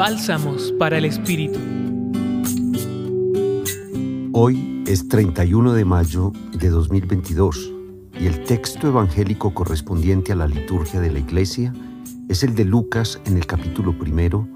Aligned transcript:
Bálsamos 0.00 0.72
para 0.78 0.96
el 0.96 1.04
Espíritu. 1.04 1.58
Hoy 4.32 4.82
es 4.86 5.06
31 5.08 5.74
de 5.74 5.84
mayo 5.84 6.32
de 6.58 6.70
2022 6.70 7.70
y 8.18 8.24
el 8.24 8.42
texto 8.44 8.88
evangélico 8.88 9.52
correspondiente 9.52 10.32
a 10.32 10.36
la 10.36 10.46
liturgia 10.46 11.00
de 11.00 11.10
la 11.12 11.18
iglesia 11.18 11.74
es 12.30 12.42
el 12.42 12.54
de 12.54 12.64
Lucas 12.64 13.20
en 13.26 13.36
el 13.36 13.44
capítulo 13.44 13.98
primero, 13.98 14.48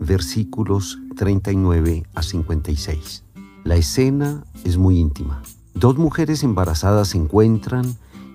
versículos 0.00 0.98
39 1.16 2.02
a 2.14 2.22
56. 2.22 3.24
La 3.64 3.76
escena 3.76 4.44
es 4.64 4.76
muy 4.76 4.98
íntima. 4.98 5.42
Dos 5.72 5.96
mujeres 5.96 6.42
embarazadas 6.42 7.08
se 7.08 7.16
encuentran 7.16 7.86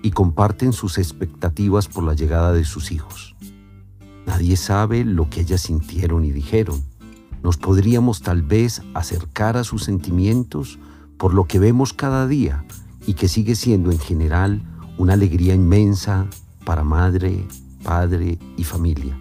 y 0.02 0.10
comparten 0.10 0.72
sus 0.72 0.98
expectativas 0.98 1.86
por 1.86 2.02
la 2.02 2.14
llegada 2.14 2.52
de 2.52 2.64
sus 2.64 2.90
hijos. 2.90 3.36
Nadie 4.26 4.56
sabe 4.56 5.04
lo 5.04 5.30
que 5.30 5.40
ellas 5.42 5.62
sintieron 5.62 6.24
y 6.24 6.32
dijeron. 6.32 6.82
Nos 7.42 7.56
podríamos 7.56 8.22
tal 8.22 8.42
vez 8.42 8.82
acercar 8.94 9.56
a 9.56 9.64
sus 9.64 9.84
sentimientos 9.84 10.78
por 11.16 11.32
lo 11.32 11.44
que 11.44 11.58
vemos 11.58 11.92
cada 11.92 12.26
día 12.26 12.64
y 13.06 13.14
que 13.14 13.28
sigue 13.28 13.54
siendo 13.54 13.92
en 13.92 13.98
general 13.98 14.62
una 14.98 15.12
alegría 15.12 15.54
inmensa 15.54 16.26
para 16.64 16.82
madre, 16.82 17.46
padre 17.84 18.38
y 18.56 18.64
familia. 18.64 19.16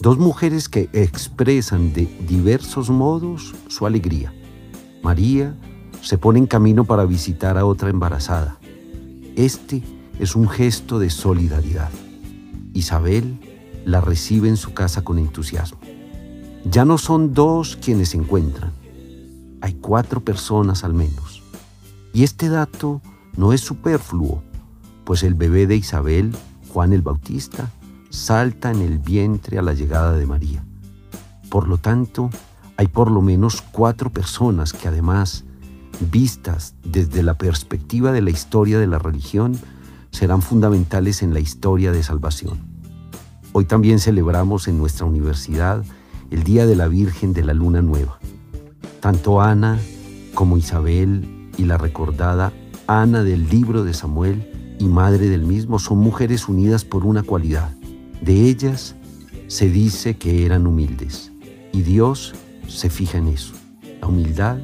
Dos 0.00 0.18
mujeres 0.18 0.68
que 0.68 0.90
expresan 0.92 1.92
de 1.92 2.06
diversos 2.28 2.90
modos 2.90 3.54
su 3.68 3.86
alegría. 3.86 4.32
María 5.02 5.56
se 6.02 6.18
pone 6.18 6.38
en 6.38 6.46
camino 6.46 6.84
para 6.84 7.04
visitar 7.04 7.58
a 7.58 7.64
otra 7.64 7.90
embarazada. 7.90 8.58
Este 9.34 9.82
es 10.18 10.36
un 10.36 10.48
gesto 10.48 10.98
de 10.98 11.10
solidaridad. 11.10 11.90
Isabel 12.74 13.40
la 13.88 14.02
recibe 14.02 14.50
en 14.50 14.58
su 14.58 14.74
casa 14.74 15.02
con 15.02 15.18
entusiasmo. 15.18 15.78
Ya 16.70 16.84
no 16.84 16.98
son 16.98 17.32
dos 17.32 17.78
quienes 17.82 18.10
se 18.10 18.18
encuentran, 18.18 18.70
hay 19.62 19.74
cuatro 19.74 20.20
personas 20.20 20.84
al 20.84 20.92
menos. 20.92 21.42
Y 22.12 22.22
este 22.22 22.50
dato 22.50 23.00
no 23.34 23.54
es 23.54 23.62
superfluo, 23.62 24.42
pues 25.04 25.22
el 25.22 25.34
bebé 25.34 25.66
de 25.66 25.76
Isabel, 25.76 26.36
Juan 26.68 26.92
el 26.92 27.00
Bautista, 27.00 27.70
salta 28.10 28.70
en 28.70 28.82
el 28.82 28.98
vientre 28.98 29.58
a 29.58 29.62
la 29.62 29.72
llegada 29.72 30.12
de 30.12 30.26
María. 30.26 30.62
Por 31.48 31.66
lo 31.66 31.78
tanto, 31.78 32.28
hay 32.76 32.88
por 32.88 33.10
lo 33.10 33.22
menos 33.22 33.62
cuatro 33.62 34.10
personas 34.10 34.74
que 34.74 34.88
además, 34.88 35.44
vistas 36.12 36.74
desde 36.84 37.22
la 37.22 37.38
perspectiva 37.38 38.12
de 38.12 38.20
la 38.20 38.30
historia 38.30 38.78
de 38.78 38.86
la 38.86 38.98
religión, 38.98 39.58
serán 40.10 40.42
fundamentales 40.42 41.22
en 41.22 41.32
la 41.32 41.40
historia 41.40 41.90
de 41.90 42.02
salvación. 42.02 42.67
Hoy 43.52 43.64
también 43.64 43.98
celebramos 43.98 44.68
en 44.68 44.78
nuestra 44.78 45.06
universidad 45.06 45.84
el 46.30 46.44
Día 46.44 46.66
de 46.66 46.76
la 46.76 46.88
Virgen 46.88 47.32
de 47.32 47.42
la 47.42 47.54
Luna 47.54 47.80
Nueva. 47.80 48.18
Tanto 49.00 49.40
Ana 49.40 49.78
como 50.34 50.56
Isabel 50.56 51.50
y 51.56 51.64
la 51.64 51.78
recordada 51.78 52.52
Ana 52.86 53.22
del 53.22 53.48
libro 53.48 53.84
de 53.84 53.94
Samuel 53.94 54.76
y 54.78 54.84
madre 54.84 55.28
del 55.28 55.42
mismo 55.42 55.78
son 55.78 55.98
mujeres 55.98 56.48
unidas 56.48 56.84
por 56.84 57.04
una 57.04 57.22
cualidad. 57.22 57.70
De 58.20 58.48
ellas 58.48 58.94
se 59.46 59.70
dice 59.70 60.16
que 60.16 60.44
eran 60.44 60.66
humildes 60.66 61.32
y 61.72 61.82
Dios 61.82 62.34
se 62.66 62.90
fija 62.90 63.18
en 63.18 63.28
eso. 63.28 63.54
La 64.00 64.08
humildad 64.08 64.58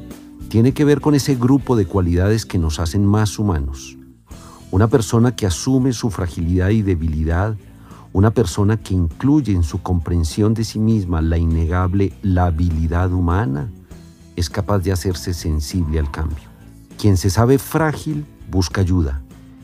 tiene 0.49 0.73
que 0.73 0.85
ver 0.85 1.01
con 1.01 1.15
ese 1.15 1.35
grupo 1.35 1.75
de 1.75 1.85
cualidades 1.85 2.45
que 2.45 2.59
nos 2.59 2.79
hacen 2.79 3.05
más 3.05 3.39
humanos. 3.39 3.97
Una 4.71 4.87
persona 4.87 5.35
que 5.35 5.45
asume 5.45 5.91
su 5.91 6.09
fragilidad 6.11 6.69
y 6.69 6.81
debilidad, 6.81 7.55
una 8.15 8.31
persona 8.31 8.77
que 8.77 8.93
incluye 8.93 9.51
en 9.51 9.63
su 9.63 9.81
comprensión 9.81 10.53
de 10.53 10.63
sí 10.63 10.79
misma 10.79 11.21
la 11.21 11.37
innegable 11.37 12.13
la 12.21 12.45
habilidad 12.45 13.11
humana, 13.11 13.69
es 14.37 14.49
capaz 14.49 14.79
de 14.79 14.93
hacerse 14.93 15.33
sensible 15.33 15.99
al 15.99 16.09
cambio. 16.09 16.45
Quien 16.97 17.17
se 17.17 17.29
sabe 17.29 17.57
frágil 17.57 18.25
busca 18.49 18.79
ayuda. 18.79 19.21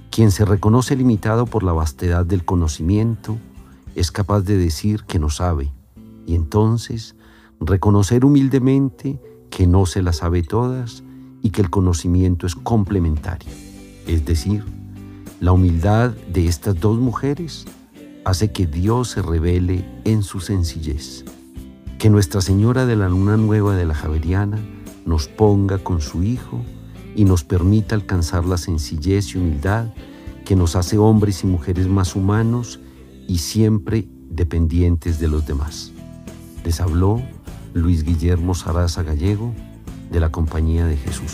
Quien 0.09 0.31
se 0.31 0.44
reconoce 0.44 0.98
limitado 0.98 1.46
por 1.46 1.64
la 1.64 1.72
vastedad 1.72 2.26
del 2.26 2.44
conocimiento 2.44 3.38
es 3.96 4.12
capaz 4.12 4.42
de 4.42 4.58
decir 4.58 5.06
que 5.06 5.18
no 5.18 5.30
sabe 5.30 5.72
y 6.28 6.36
entonces 6.36 7.16
reconocer 7.62 8.26
humildemente 8.26 9.22
que 9.50 9.66
no 9.66 9.86
se 9.86 10.02
las 10.02 10.18
sabe 10.18 10.44
todas 10.44 11.03
y 11.42 11.52
que 11.52 11.62
el 11.62 11.70
conocimiento 11.70 12.46
es 12.46 12.56
complementario. 12.56 13.50
Es 14.08 14.26
decir, 14.26 14.66
la 15.40 15.53
humildad 15.53 16.12
de 16.34 16.47
estas 16.47 16.78
dos 16.78 17.00
mujeres 17.00 17.66
hace 18.24 18.52
que 18.52 18.68
Dios 18.68 19.09
se 19.09 19.22
revele 19.22 19.86
en 20.06 20.24
su 20.24 20.40
sencillez. 20.40 21.26
Que 21.98 22.09
Nuestra 22.09 22.42
Señora 22.42 22.86
de 22.86 22.96
la 22.96 23.09
Luna 23.09 23.38
Nueva 23.38 23.76
de 23.76 23.86
la 23.86 23.94
Javeriana 23.94 24.59
nos 25.06 25.28
ponga 25.28 25.78
con 25.80 26.02
su 26.02 26.24
Hijo 26.24 26.62
y 27.16 27.26
nos 27.26 27.44
permita 27.44 27.96
alcanzar 27.96 28.46
la 28.46 28.58
sencillez 28.58 29.36
y 29.36 29.38
humildad 29.38 29.88
que 30.46 30.56
nos 30.56 30.76
hace 30.76 30.98
hombres 30.98 31.44
y 31.44 31.48
mujeres 31.48 31.88
más 31.88 32.16
humanos 32.16 32.80
y 33.28 33.40
siempre 33.40 34.08
dependientes 34.30 35.20
de 35.20 35.28
los 35.28 35.46
demás. 35.46 35.92
Les 36.64 36.80
habló 36.82 37.22
Luis 37.74 38.03
Guillermo 38.03 38.53
Saraza 38.53 39.03
Gallego 39.03 39.53
de 40.12 40.20
la 40.20 40.30
Compañía 40.30 40.86
de 40.86 40.98
Jesús. 40.98 41.34